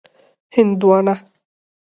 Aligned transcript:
🍉 0.03 0.03
هندوانه 0.55 1.13